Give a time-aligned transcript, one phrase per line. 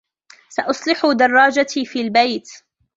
[0.49, 2.47] سأصلح دراجتي في البيت.